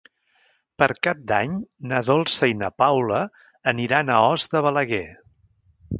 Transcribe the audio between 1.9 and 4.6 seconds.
na Dolça i na Paula aniran a Os